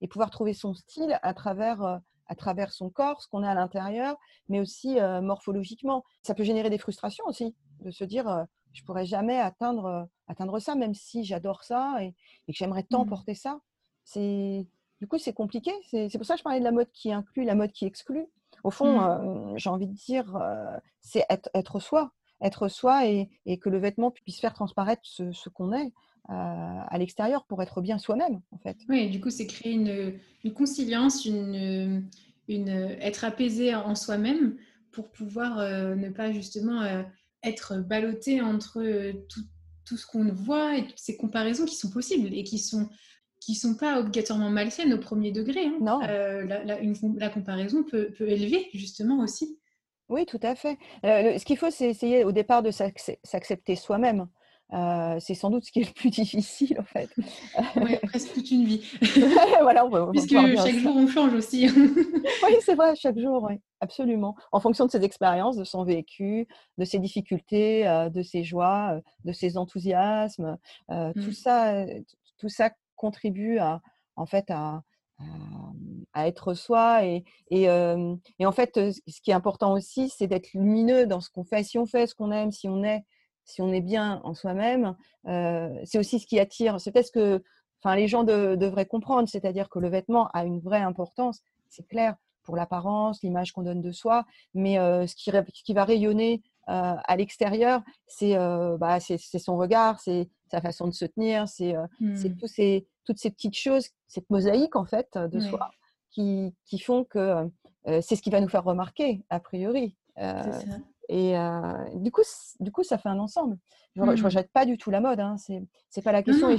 [0.00, 3.54] et pouvoir trouver son style à travers à travers son corps, ce qu'on a à
[3.54, 4.16] l'intérieur,
[4.48, 6.04] mais aussi morphologiquement.
[6.22, 10.74] Ça peut générer des frustrations aussi, de se dire je pourrais jamais atteindre, atteindre ça,
[10.74, 13.08] même si j'adore ça et, que j'aimerais tant mmh.
[13.08, 13.60] porter ça
[14.12, 14.66] c'est
[15.00, 15.70] du coup c'est compliqué.
[15.90, 18.26] C'est pour ça que je parlais de la mode qui inclut, la mode qui exclut.
[18.64, 19.52] Au fond, mmh.
[19.52, 24.10] euh, j'ai envie de dire, euh, c'est être, soi, être soi et, que le vêtement
[24.10, 25.92] puisse faire transparaître ce, qu'on est.
[26.28, 28.76] Euh, à l'extérieur pour être bien soi-même en fait.
[28.88, 32.06] Oui, du coup c'est créer une, une conciliance, une,
[32.46, 34.56] une, être apaisé en soi-même
[34.92, 36.82] pour pouvoir ne pas justement
[37.42, 39.40] être ballotté entre tout,
[39.86, 42.90] tout ce qu'on voit et toutes ces comparaisons qui sont possibles et qui sont
[43.40, 45.66] qui sont pas obligatoirement malsaines au premier degré.
[45.66, 45.78] Hein.
[45.80, 45.98] Non.
[46.00, 49.58] la, la, comparaison peut, peut, élever justement aussi.
[50.08, 50.76] Oui, tout à fait.
[51.02, 54.26] ce qu'il faut, c'est essayer au départ de s'accepter soi-même.
[54.72, 57.10] Euh, c'est sans doute ce qui est le plus difficile en fait.
[57.76, 58.82] Oui, presque toute une vie.
[59.60, 61.68] voilà, Puisque chaque jour on change aussi.
[62.44, 64.36] oui, c'est vrai, chaque jour, oui, absolument.
[64.52, 66.46] En fonction de ses expériences, de son vécu,
[66.78, 70.56] de ses difficultés, euh, de ses joies, euh, de ses enthousiasmes,
[70.88, 71.32] tout mmh.
[71.32, 71.84] ça,
[72.38, 73.80] tout ça contribue à,
[74.16, 74.82] en fait, à,
[76.12, 77.04] à, être soi.
[77.04, 77.64] Et, et,
[78.38, 81.62] et, en fait, ce qui est important aussi, c'est d'être lumineux dans ce qu'on fait.
[81.64, 83.04] Si on fait ce qu'on aime, si on est
[83.50, 86.80] si on est bien en soi-même, euh, c'est aussi ce qui attire.
[86.80, 87.42] C'est peut-ce que
[87.82, 92.14] enfin, les gens devraient comprendre, c'est-à-dire que le vêtement a une vraie importance, c'est clair,
[92.42, 97.16] pour l'apparence, l'image qu'on donne de soi, mais euh, ce, qui, va rayonner euh, à
[97.16, 97.82] l'extérieur,
[98.20, 102.16] bah, c'est son regard, c'est sa façon de se tenir, c'est mmh.
[102.46, 105.70] ces, toutes ces petites choses, cette mosaïque en fait de soi
[106.10, 107.48] qui, qui, font que
[108.00, 109.96] c'est ce qui va nous faire remarquer, a priori.
[111.08, 111.34] Et
[111.96, 112.22] du, coup,
[112.60, 113.58] du coup, ça fait un ensemble.
[113.96, 114.24] Je ne mmh.
[114.24, 115.34] rejette pas du tout la mode, hein,
[115.88, 116.56] c'est pas la question.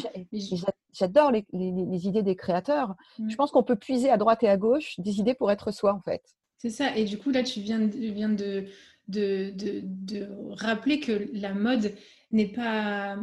[0.91, 2.95] J'adore les, les, idées des créateurs.
[3.17, 3.35] Je mmh.
[3.37, 6.01] pense qu'on peut puiser à droite et à gauche des idées pour être soi, en
[6.01, 6.21] fait.
[6.57, 6.95] C'est ça.
[6.97, 8.65] Et du coup, là, tu viens, de, viens de,
[9.07, 11.95] de, de, rappeler que la mode
[12.31, 13.17] n'est pas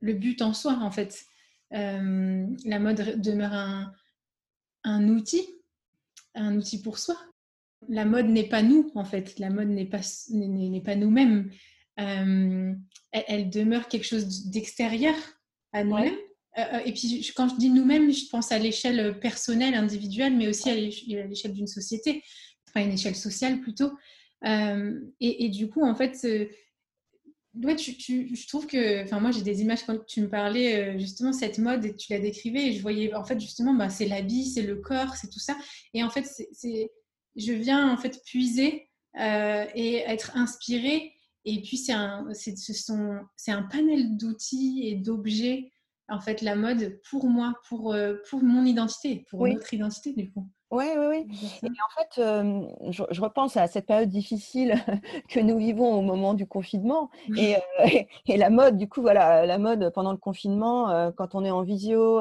[0.00, 1.26] le but en soi, en fait.
[1.70, 3.92] la mode demeure un,
[4.84, 5.46] un outil,
[6.34, 7.16] un outil pour soi
[7.88, 9.38] la mode n'est pas nous, en fait.
[9.38, 11.50] La mode n'est pas, n'est, pas nous-mêmes.
[12.00, 12.74] Euh,
[13.12, 15.14] elle, demeure quelque chose d'extérieur
[15.72, 16.16] à nous-mêmes.
[16.58, 20.48] Euh, euh, et puis, quand je dis nous-mêmes, je pense à l'échelle personnelle, individuelle, mais
[20.48, 22.22] aussi à l'échelle d'une société,
[22.68, 23.92] enfin une échelle sociale plutôt.
[24.44, 26.26] et, du coup, en fait,
[27.62, 31.32] ouais, tu, je trouve que, enfin, moi, j'ai des images quand tu me parlais justement
[31.32, 34.46] cette mode et tu la décrivais, et je voyais, en fait, justement, bah, c'est l'habit,
[34.46, 35.56] c'est le corps, c'est tout ça.
[35.94, 36.90] Et en fait, c'est
[37.38, 41.12] je viens en fait puiser euh, et être inspirée.
[41.44, 45.72] Et puis, c'est un, c'est, un panel d'outils et d'objets,
[46.08, 50.30] en fait, la mode pour moi, pour, euh, pour mon identité, pour notre identité, du
[50.30, 50.50] coup.
[50.70, 51.60] Oui, oui, oui.
[51.62, 52.20] Et en fait,
[52.90, 54.74] je, repense à cette période difficile
[55.30, 57.10] que nous vivons au moment du confinement.
[57.38, 57.56] Et,
[58.26, 61.62] et, la mode, du coup, voilà, la mode pendant le confinement, quand on est en
[61.62, 62.20] visio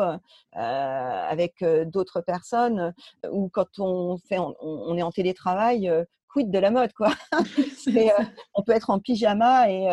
[0.53, 2.93] avec d'autres personnes
[3.29, 5.91] ou quand on, fait, on, est en télétravail,
[6.29, 7.11] quid de la mode, quoi?
[8.53, 9.87] on peut être en pyjama et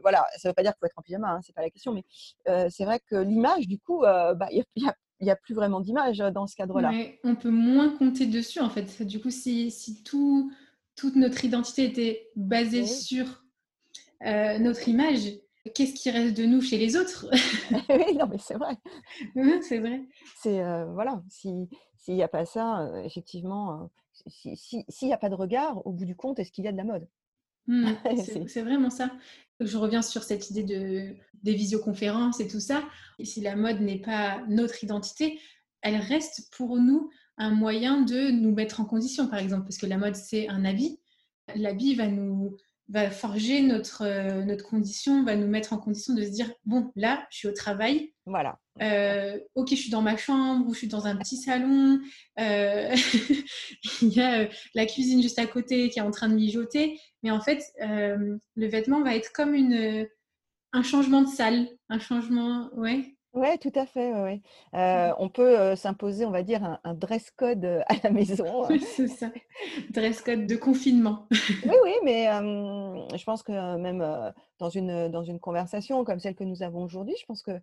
[0.00, 1.70] voilà, ça ne veut pas dire qu'il faut être en pyjama, hein, c'est pas la
[1.70, 2.04] question, mais
[2.70, 6.20] c'est vrai que l'image, du coup, bah, il y, a n'y a plus vraiment d'image
[6.20, 6.92] euh, dans ce cadre-là.
[7.24, 9.02] on peut moins compter dessus, en fait.
[9.02, 10.52] Du coup, si, si tout,
[10.96, 13.44] toute notre identité était basée sur
[14.26, 15.32] euh, notre image,
[15.74, 17.26] qu'est-ce qui reste de nous chez les autres?
[17.88, 18.76] Oui, non, mais c'est vrai.
[19.62, 20.02] c'est vrai.
[20.36, 21.68] C'est, euh, voilà, s'il
[22.08, 23.90] n'y a pas ça, effectivement,
[24.26, 26.76] s'il n'y a pas de regard, au bout du compte, est-ce qu'il y a de
[26.76, 27.08] la mode?
[27.66, 27.92] Mmh,
[28.48, 29.10] c'est vraiment ça.
[29.64, 32.84] Je reviens sur cette idée de, des visioconférences et tout ça.
[33.18, 35.38] Et si la mode n'est pas notre identité,
[35.80, 39.86] elle reste pour nous un moyen de nous mettre en condition, par exemple, parce que
[39.86, 41.00] la mode, c'est un habit.
[41.54, 42.56] L'habit va nous
[42.88, 46.92] va forger notre, euh, notre condition, va nous mettre en condition de se dire, bon,
[46.94, 48.12] là, je suis au travail.
[48.26, 48.58] Voilà.
[48.80, 52.00] Euh, ok, je suis dans ma chambre ou je suis dans un petit salon.
[52.40, 52.94] Euh,
[54.02, 56.98] il y a la cuisine juste à côté qui est en train de mijoter.
[57.22, 59.54] Mais en fait, le vêtement va être comme
[60.72, 64.12] un changement de salle, un changement, ouais, oui, tout à fait.
[64.12, 64.40] Ouais,
[64.72, 65.14] mmh.
[65.18, 68.66] on peut s'imposer, on va dire, un, dress code à la maison.
[68.68, 69.30] Oui, c'est ça.
[69.90, 71.26] Dress code de confinement.
[71.30, 76.44] oui, oui, mais je pense que même dans, une, dans une conversation comme celle que
[76.44, 77.60] nous avons aujourd'hui, je pense que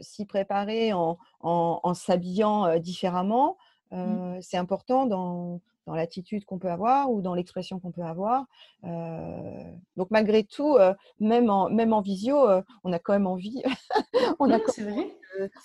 [0.00, 3.56] s'y préparer en, en, s'habillant différemment,
[3.90, 4.38] mmh.
[4.40, 8.46] c'est important dans, dans l'attitude qu'on peut avoir ou dans l'expression qu'on peut avoir.
[8.84, 9.64] Euh,
[9.96, 13.62] donc malgré tout, euh, même, en, même en visio, euh, on a quand même envie.
[14.38, 15.16] on a c'est vrai.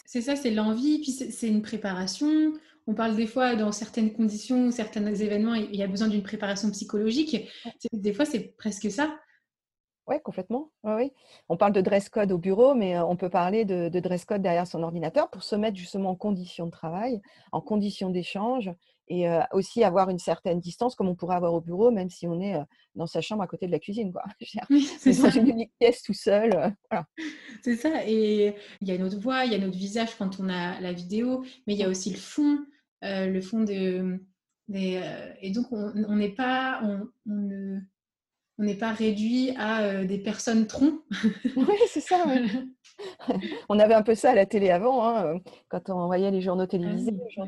[0.06, 2.54] C'est ça, c'est l'envie, puis c'est une préparation.
[2.88, 6.72] On parle des fois dans certaines conditions, certains événements, il y a besoin d'une préparation
[6.72, 7.50] psychologique.
[7.92, 9.14] Des fois, c'est presque ça.
[10.08, 10.72] Oui, complètement.
[10.86, 11.12] oui.
[11.50, 14.42] On parle de dress code au bureau, mais on peut parler de, de, dress code
[14.42, 18.72] derrière son ordinateur pour se mettre justement en condition de travail, en condition d'échange
[19.08, 22.42] et aussi avoir une certaine distance comme on pourrait avoir au bureau, même si on
[22.42, 22.56] est
[22.96, 24.12] dans sa chambre à côté de la cuisine.
[24.12, 24.24] Quoi.
[25.00, 26.76] c'est dans une unique pièce tout seul.
[27.64, 28.06] C'est ça.
[28.06, 30.94] Et il y a notre voix, il y a notre visage quand on a la
[30.94, 32.60] vidéo, mais il y a aussi le fond,
[33.02, 34.20] le fond de.
[34.74, 36.82] et donc, on n'est pas.
[36.84, 37.80] On, ne,
[38.60, 41.00] on n'est pas réduit à des personnes troncs.
[41.56, 42.26] oui, c'est ça.
[43.70, 45.40] on avait un peu ça à la télé avant, hein,
[45.70, 47.14] quand on voyait les journaux télévisés.
[47.38, 47.44] Ah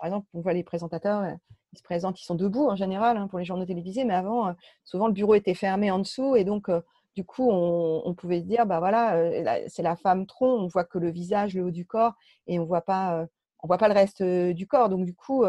[0.00, 1.36] par exemple, on voit les présentateurs,
[1.72, 4.54] ils se présentent, ils sont debout en général hein, pour les journaux télévisés, mais avant,
[4.82, 6.70] souvent le bureau était fermé en dessous et donc
[7.16, 10.96] du coup, on, pouvait se dire, bah voilà, c'est la femme tronc, on voit que
[10.96, 12.14] le visage, le haut du corps,
[12.46, 13.26] et on voit pas,
[13.62, 14.88] on voit pas le reste du corps.
[14.88, 15.44] Donc du coup,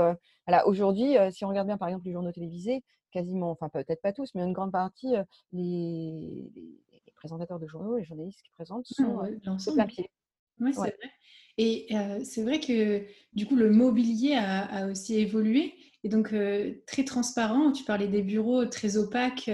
[0.47, 4.11] voilà, aujourd'hui, si on regarde bien par exemple les journaux télévisés, quasiment, enfin peut-être pas
[4.11, 5.15] tous, mais une grande partie,
[5.53, 6.51] les,
[7.15, 9.03] présentateurs de journaux, les journalistes qui présentent ah
[9.57, 10.09] sont au plein pied.
[10.59, 10.97] Oui, c'est vrai.
[11.57, 11.87] Et
[12.23, 15.73] c'est vrai que du coup, le mobilier a, aussi évolué.
[16.03, 16.33] Et donc,
[16.87, 19.49] très transparent, tu parlais des bureaux très opaques.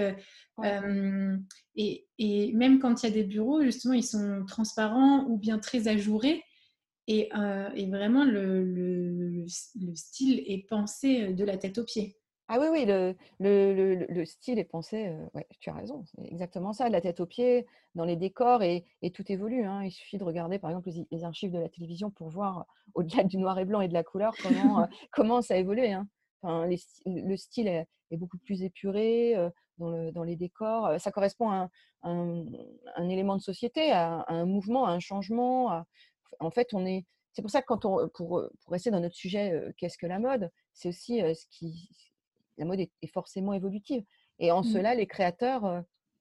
[1.76, 5.88] et, même quand il y a des bureaux, justement, ils sont transparents ou bien très
[5.88, 6.42] ajourés.
[7.06, 7.28] Et,
[7.90, 12.16] vraiment, le, style est pensé de la tête aux pieds.
[12.50, 16.72] Ah oui, oui, le, le, le, style est pensé, ouais, tu as raison, c'est exactement
[16.72, 19.64] ça, de la tête aux pieds, dans les décors, et, et tout évolue.
[19.64, 19.84] Hein.
[19.84, 23.36] Il suffit de regarder, par exemple, les, archives de la télévision pour voir, au-delà du
[23.36, 25.92] noir et blanc et de la couleur, comment, comment ça a évolué.
[25.92, 26.08] Hein.
[26.40, 26.66] Enfin,
[27.04, 29.34] le style est, beaucoup plus épuré
[29.76, 30.98] dans, dans, les décors.
[30.98, 31.68] Ça correspond à
[32.02, 32.46] un,
[32.96, 35.84] un, élément de société, à, un mouvement, à un changement.
[36.40, 37.04] En fait, on est...
[37.34, 40.18] C'est pour ça que quand on, pour, pour rester dans notre sujet, qu'est-ce que la
[40.18, 42.07] mode C'est aussi ce qui
[42.58, 44.04] la mode est, forcément évolutive.
[44.38, 44.64] Et en mmh.
[44.64, 45.80] cela, les créateurs, euh,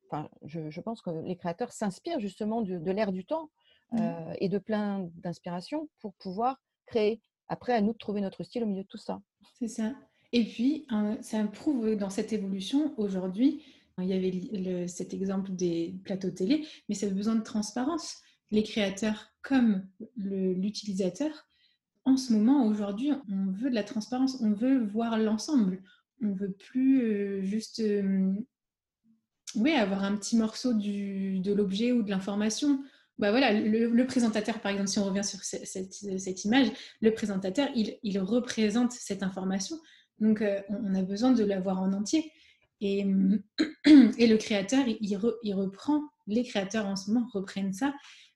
[0.09, 3.49] enfin, je, pense que les créateurs s'inspirent justement de, l'ère du temps
[3.91, 3.97] mmh.
[3.99, 7.21] euh, et de plein d'inspirations pour pouvoir créer.
[7.49, 9.21] Après, à nous de trouver notre style au milieu de tout ça.
[9.57, 9.93] C'est ça.
[10.33, 10.85] Et puis,
[11.21, 13.63] ça prouve dans cette évolution aujourd'hui,
[13.99, 18.17] il y avait cet exemple des plateaux télé, mais c'est le besoin de transparence.
[18.51, 21.47] Les créateurs comme l'utilisateur,
[22.05, 25.81] en ce moment, aujourd'hui, on veut de la transparence, on veut voir l'ensemble
[26.21, 27.81] on veut plus juste
[29.55, 32.83] oui, avoir un petit morceau du, de l'objet ou de l'information.
[33.17, 36.67] Bah voilà, le, présentateur, par exemple, si on revient sur cette, image,
[37.01, 39.77] le présentateur, il, représente cette information.
[40.19, 42.31] Donc, on, a besoin de l'avoir en entier.
[42.79, 43.05] Et,
[43.85, 47.93] et le créateur, il, il, reprend, les créateurs en ce moment reprennent ça,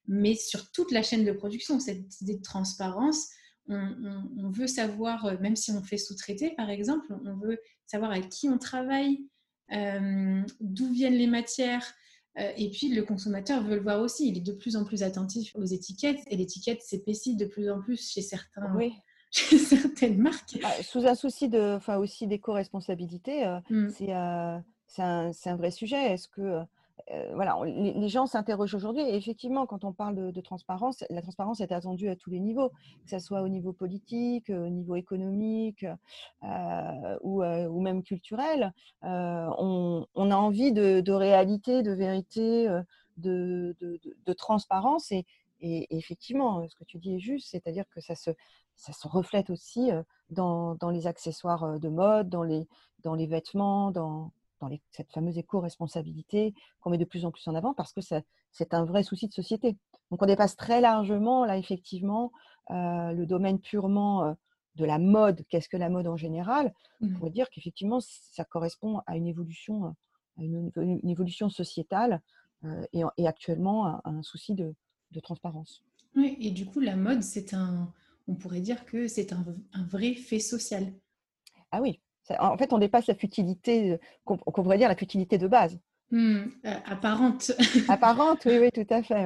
[0.08, 3.28] mais sur toute la chaîne de production, cette idée de transparence,
[3.68, 8.28] on, veut savoir, euh, même si on fait sous-traiter par exemple, on veut savoir avec
[8.28, 9.24] qui on travaille,
[9.72, 11.94] euh, d'où viennent les matières.
[12.38, 14.28] Euh, et puis le consommateur veut le voir aussi.
[14.28, 17.80] Il est de plus en plus attentif aux étiquettes et l'étiquette s'épaissit de plus en
[17.80, 18.74] plus chez, certains,
[19.30, 20.58] chez certaines marques.
[20.62, 23.88] Ah, sous un souci de, enfin aussi d'éco-responsabilité, mmh.
[23.90, 24.12] c'est
[25.02, 26.12] un, vrai sujet.
[26.12, 26.62] Est-ce que
[27.34, 29.02] voilà, les, gens s'interrogent aujourd'hui.
[29.02, 32.70] Et effectivement, quand on parle de, transparence, la transparence est attendue à tous les niveaux,
[33.04, 35.86] que ce soit au niveau politique, au niveau économique
[37.22, 38.72] ou, même culturel.
[39.02, 42.68] On, a envie de, réalité, de vérité,
[43.18, 45.12] de, transparence.
[45.12, 45.26] Et,
[45.60, 48.30] effectivement, ce que tu dis est juste, c'est-à-dire que ça se,
[48.74, 49.90] ça se reflète aussi
[50.30, 52.66] dans, les accessoires de mode, dans les,
[53.02, 57.54] dans les vêtements, dans, dans cette fameuse éco-responsabilité qu'on met de plus en plus en
[57.54, 59.76] avant parce que c'est un vrai souci de société.
[60.10, 62.32] Donc on dépasse très largement, là, effectivement,
[62.70, 64.32] euh, le domaine purement euh,
[64.76, 65.44] de la mode.
[65.48, 66.72] Qu'est-ce que la mode en général?
[67.00, 67.14] On mmh.
[67.14, 69.94] pourrait dire qu'effectivement, ça correspond à une évolution,
[70.38, 70.70] à une,
[71.08, 72.20] évolution sociétale
[72.64, 74.74] euh, et, actuellement à, un souci de,
[75.22, 75.84] transparence.
[76.16, 77.92] Oui, et du coup, la mode, c'est un,
[78.28, 80.92] on pourrait dire que c'est un, un vrai fait social.
[81.70, 82.00] Ah oui,
[82.38, 85.78] en fait, on dépasse la futilité, qu'on pourrait dire la futilité de base.
[86.12, 87.52] Mmh, euh, apparente.
[87.88, 89.24] apparente, oui, oui, tout à fait.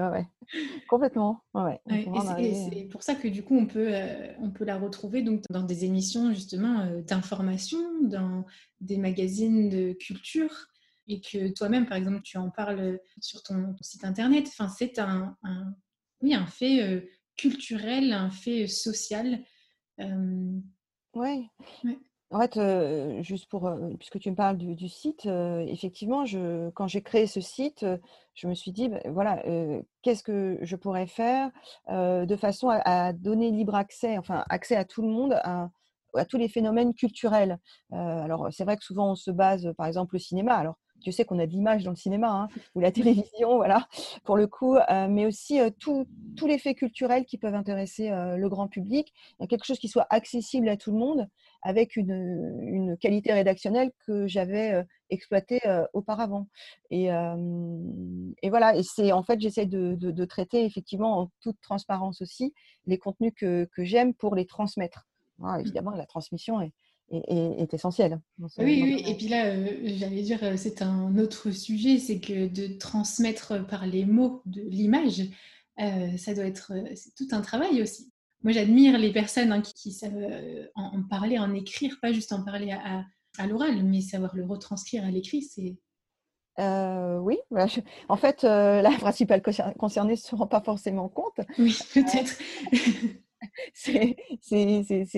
[0.88, 1.42] Complètement.
[1.52, 5.64] c'est pour ça que du coup, on peut, euh, on peut la retrouver donc, dans
[5.64, 8.46] des émissions justement euh, d'information, dans
[8.80, 10.68] des magazines de culture,
[11.08, 14.46] et que toi-même, par exemple, tu en parles sur ton, site internet.
[14.46, 15.36] Enfin, c'est un,
[16.20, 17.04] oui, un fait
[17.36, 19.40] culturel, un fait social.
[19.98, 21.48] Oui.
[21.82, 21.98] Ouais.
[22.32, 22.58] En fait,
[23.22, 27.86] juste pour, puisque tu me parles du, site, effectivement, je, quand j'ai créé ce site,
[28.34, 29.42] je me suis dit, bah, voilà,
[30.02, 31.50] qu'est-ce que je pourrais faire
[31.88, 35.70] de façon à, donner libre accès, enfin accès à tout le monde à,
[36.28, 37.58] tous les phénomènes culturels.
[37.92, 40.54] alors, c'est vrai que souvent on se base, par exemple, au cinéma.
[40.54, 43.86] Alors, tu sais qu'on a de l'image dans le cinéma hein, ou la télévision, voilà,
[44.24, 44.76] pour le coup,
[45.08, 46.06] mais aussi tous
[46.46, 49.12] les faits culturels qui peuvent intéresser le grand public,
[49.48, 51.28] quelque chose qui soit accessible à tout le monde,
[51.66, 55.60] avec une, qualité rédactionnelle que j'avais exploitée
[55.92, 56.46] auparavant.
[56.90, 57.08] Et,
[58.48, 62.54] voilà, et c'est en fait, j'essaie de, traiter effectivement en toute transparence aussi
[62.86, 65.06] les contenus que, j'aime pour les transmettre.
[65.38, 65.60] Mmh.
[65.60, 66.72] évidemment, la transmission est,
[67.10, 68.20] est, essentiel.
[68.38, 69.52] oui, oui, et puis là,
[69.84, 75.22] j'allais dire, c'est un autre sujet, c'est que de transmettre par les mots de l'image,
[75.76, 76.72] ça doit être
[77.16, 78.12] tout un travail aussi.
[78.42, 80.14] Moi, j'admire les personnes hein, qui, savent
[80.74, 83.04] en, parler, en écrire, pas juste en parler à,
[83.38, 85.76] à l'oral, mais savoir le retranscrire à l'écrit, c'est
[86.58, 87.38] euh, oui,
[88.08, 89.42] en fait, euh, la principale
[89.78, 91.40] concernée ne se rend pas forcément compte.
[91.58, 92.38] Oui, peut-être.
[93.74, 94.16] c'est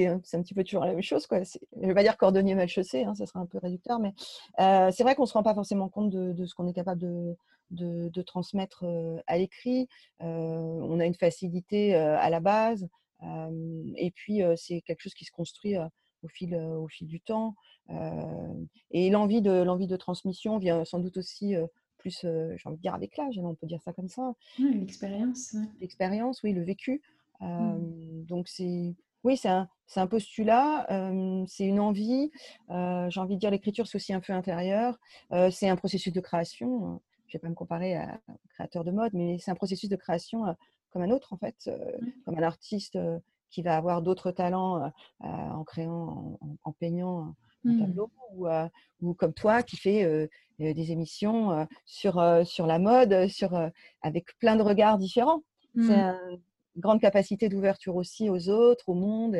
[0.08, 1.26] un petit peu toujours la même chose.
[1.26, 1.42] Quoi.
[1.44, 4.12] Je ne vais pas dire cordonnier mal chaussé, hein, ça serait un peu réducteur, mais
[4.60, 7.00] euh, c'est vrai qu'on ne se rend pas forcément compte de, ce qu'on est capable
[7.00, 7.36] de,
[7.70, 8.84] de, transmettre
[9.26, 9.88] à l'écrit.
[10.18, 12.88] on a une facilité à la base,
[13.22, 15.76] et puis c'est quelque chose qui se construit
[16.22, 17.54] au fil, au fil du temps.
[18.90, 21.54] et l'envie de, l'envie de transmission vient sans doute aussi
[21.98, 24.32] plus, j'ai envie de dire, avec l'âge, hein, on peut dire ça comme ça.
[24.58, 25.56] l'expérience.
[25.80, 27.02] L'expérience, oui, le vécu.
[27.40, 28.24] Mmh.
[28.24, 30.86] Donc, c'est, oui, c'est un, un postulat,
[31.46, 32.30] c'est une envie.
[32.68, 34.98] j'ai envie de dire, l'écriture, c'est aussi un feu intérieur.
[35.50, 37.00] c'est un processus de création.
[37.26, 39.90] Je ne vais pas me comparer à un créateur de mode, mais c'est un processus
[39.90, 40.44] de création
[40.90, 41.70] comme un autre, en fait,
[42.24, 42.98] comme un artiste
[43.50, 47.80] qui va avoir d'autres talents en créant, en, peignant un mmh.
[47.80, 48.10] tableau,
[49.00, 53.70] ou, comme toi qui fais des émissions sur, sur la mode, sur,
[54.02, 55.42] avec plein de regards différents.
[55.74, 56.38] C'est mmh.
[56.76, 59.36] une grande capacité d'ouverture aussi aux autres, au monde,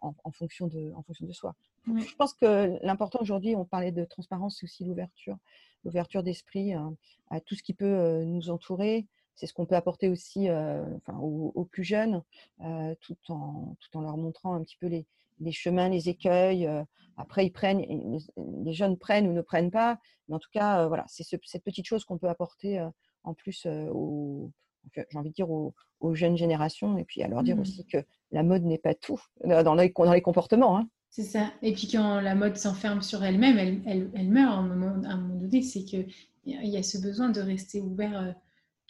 [0.00, 1.54] en, fonction de, en fonction de soi.
[1.86, 5.36] Je pense que l'important aujourd'hui, on parlait de transparence, c'est aussi l'ouverture,
[5.84, 6.94] l'ouverture d'esprit hein,
[7.30, 11.84] à tout ce qui peut nous entourer, c'est ce qu'on peut apporter aussi aux, plus
[11.84, 12.22] jeunes,
[13.00, 16.68] tout, en, tout en leur montrant un petit peu les, chemins, les écueils.
[17.16, 17.84] après, ils prennent,
[18.64, 21.86] les jeunes prennent ou ne prennent pas, mais en tout cas, voilà, c'est cette petite
[21.86, 22.86] chose qu'on peut apporter
[23.24, 24.50] en plus aux,
[24.94, 25.74] j'ai envie de dire aux,
[26.14, 27.60] jeunes générations, et puis à leur dire mmh.
[27.60, 27.98] aussi que
[28.32, 30.76] la mode n'est pas tout dans les, dans les comportements.
[30.76, 30.88] Hein.
[31.10, 31.52] C'est ça.
[31.62, 35.12] Et puis quand la mode s'enferme sur elle-même, elle, elle, meurt à un moment, à
[35.12, 35.62] un moment donné.
[35.62, 36.08] C'est qu'il
[36.44, 38.34] y a ce besoin de rester ouvert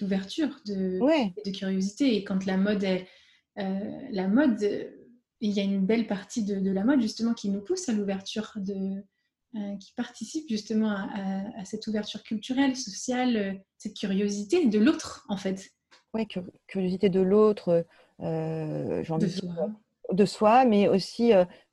[0.03, 2.17] d'ouverture, de, de, curiosité.
[2.17, 3.07] Et quand la mode est.
[3.59, 3.79] Euh,
[4.11, 4.63] la mode,
[5.41, 8.53] il y a une belle partie de, la mode justement qui nous pousse à l'ouverture,
[8.57, 9.03] de,
[9.57, 15.71] euh, qui participe justement à, cette ouverture culturelle, sociale, cette curiosité de l'autre en fait.
[16.15, 16.27] Oui,
[16.67, 17.85] curiosité de l'autre,
[18.21, 19.69] euh, j'ai envie de, dire,
[20.15, 21.33] de soi, mais aussi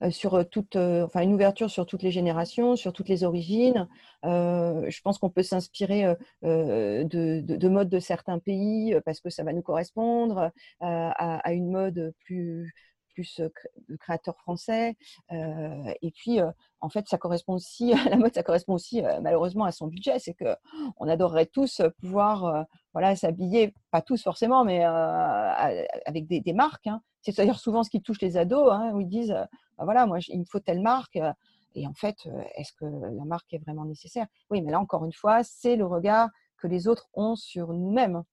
[0.10, 3.88] sur toute, enfin une ouverture sur toutes les générations, sur toutes les origines.
[4.24, 9.62] je pense qu'on peut s'inspirer de, modes de certains pays parce que ça va nous
[9.62, 12.74] correspondre à, une mode plus
[13.20, 13.42] plus
[13.90, 14.96] de créateurs français.
[15.30, 16.40] et puis,
[16.80, 20.20] en fait, ça correspond aussi, la mode, ça correspond aussi malheureusement à son budget.
[20.20, 20.56] C'est que
[20.98, 26.88] on adorerait tous pouvoir voilà, s'habiller, pas tous forcément, mais avec des, marques.
[26.88, 27.02] Hein.
[27.22, 29.36] C'est d'ailleurs souvent ce qui touche les ados, hein, où ils disent,
[29.78, 31.20] bah voilà, moi, il me faut telle marque.
[31.76, 32.18] Et en fait,
[32.56, 34.28] est-ce que la marque est vraiment nécessaire?
[34.50, 38.24] Oui, mais là, encore une fois, c'est le regard que les autres ont sur nous-mêmes.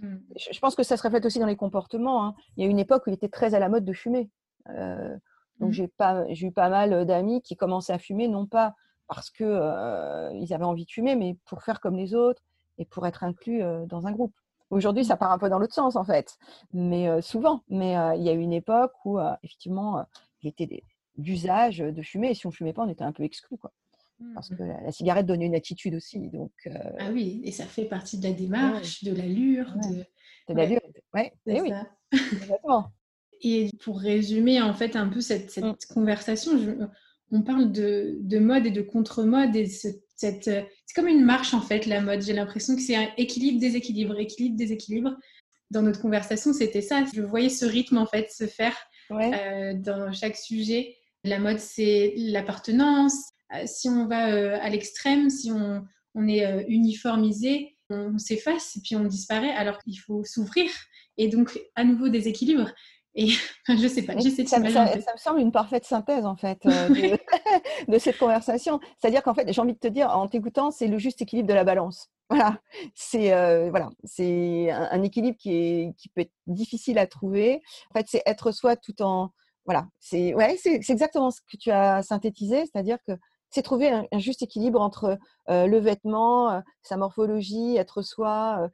[0.00, 0.16] Mmh.
[0.52, 2.24] Je pense que ça se reflète aussi dans les comportements.
[2.24, 2.34] Hein.
[2.56, 4.30] Il y a une époque où il était très à la mode de fumer.
[4.66, 5.70] donc mmh.
[5.70, 8.74] j'ai pas, j'ai eu pas mal d'amis qui commençaient à fumer, non pas
[9.06, 12.42] parce que ils avaient envie de fumer, mais pour faire comme les autres
[12.78, 14.34] et pour être inclus dans un groupe.
[14.70, 15.18] Aujourd'hui, ça mmh.
[15.18, 16.38] part un peu dans l'autre sens en fait,
[16.72, 17.60] mais souvent.
[17.68, 20.04] Mais il y a eu une époque où effectivement,
[20.42, 20.82] il était
[21.16, 23.72] d'usage de fumer et si on fumait pas, on était un peu exclu quoi.
[24.34, 24.56] Parce mmh.
[24.56, 26.28] que la, cigarette donne une attitude aussi.
[26.30, 26.52] Donc,
[26.98, 29.74] Ah oui, et ça fait partie de la démarche, de l'allure.
[29.88, 30.04] De,
[30.52, 30.80] de l'allure,
[31.14, 31.32] ouais.
[31.46, 31.72] Et eh oui.
[32.12, 32.86] Exactement.
[33.46, 35.92] Et pour résumer en fait un peu cette, cette mmh.
[35.92, 36.88] conversation,
[37.30, 41.60] on parle de, de, mode et de contre-mode et cette, c'est comme une marche en
[41.60, 42.22] fait la mode.
[42.22, 45.16] J'ai l'impression que c'est un équilibre, déséquilibre, équilibre, déséquilibre.
[45.70, 47.04] Dans notre conversation, c'était ça.
[47.12, 48.76] Je voyais ce rythme en fait se faire
[49.10, 50.96] euh, dans chaque sujet.
[51.24, 53.33] La mode, c'est l'appartenance, euh,
[53.66, 58.96] si on va euh, à l'extrême, si on, est euh, uniformisé, on s'efface et puis
[58.96, 60.70] on disparaît alors qu'il faut s'ouvrir
[61.16, 62.70] et donc à nouveau des équilibres.
[63.16, 63.28] Et
[63.68, 66.58] je sais pas, j'essaie de ça, ça, ça, me semble une parfaite synthèse en fait
[67.88, 68.80] de, cette conversation.
[68.98, 71.54] C'est-à-dire qu'en fait, j'ai envie de te dire, en t'écoutant, c'est le juste équilibre de
[71.54, 72.08] la balance.
[72.30, 72.58] Voilà,
[72.94, 73.28] c'est
[73.68, 77.60] voilà, c'est un, équilibre qui, est, qui peut être difficile à trouver.
[77.90, 79.30] En fait, c'est être soi tout en
[79.66, 83.12] voilà, c'est ouais, c'est exactement ce que tu as synthétisé, c'est-à-dire que
[83.54, 85.16] c'est trouver un, juste équilibre entre
[85.48, 88.68] le vêtement, sa morphologie, être soi,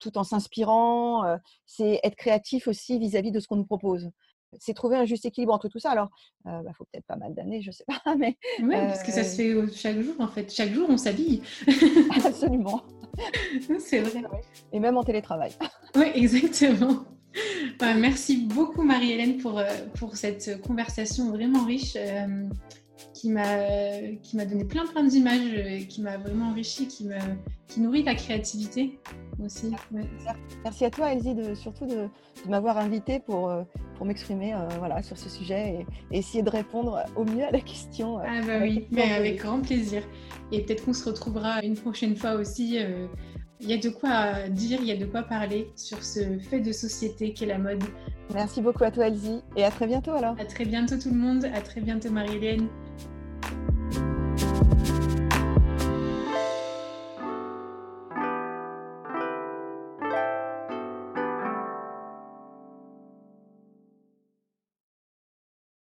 [0.00, 1.38] tout, en s'inspirant.
[1.66, 4.10] c'est être créatif aussi vis-à-vis de ce qu'on nous propose.
[4.58, 5.90] C'est trouver un juste équilibre entre tout ça.
[5.90, 6.08] Alors,
[6.46, 8.00] il bah, faut peut-être pas mal d'années, je ne sais pas.
[8.16, 10.50] Mais, oui, parce que ça se fait chaque jour, en fait.
[10.50, 11.42] Chaque jour, on s'habille.
[12.24, 12.82] Absolument.
[13.78, 14.22] c'est vrai.
[14.72, 15.52] Et même en télétravail.
[15.94, 17.04] Oui, exactement.
[17.80, 19.60] merci beaucoup Marie-Hélène pour,
[19.98, 21.96] pour cette conversation vraiment riche
[23.12, 27.16] qui m'a donné plein plein d'images, qui m'a vraiment enrichi, qui, me,
[27.68, 28.98] qui nourrit ta créativité
[29.44, 29.72] aussi.
[30.64, 32.08] Merci à toi Elsie de, surtout de,
[32.48, 33.62] m'avoir invité pour, euh,
[33.96, 37.60] pour m'exprimer euh, voilà, sur ce sujet et, essayer de répondre au mieux à la
[37.60, 38.18] question.
[38.20, 40.02] Euh, ah bah oui, mais avec grand plaisir.
[40.52, 42.78] Et peut-être qu'on se retrouvera une prochaine fois aussi.
[43.60, 46.60] Il y a de quoi dire, il y a de quoi parler sur ce fait
[46.60, 47.82] de société qu'est la mode.
[48.34, 50.36] Merci beaucoup à toi Elsie et à très bientôt alors.
[50.38, 52.68] À très bientôt tout le monde, à très bientôt Marie-Hélène.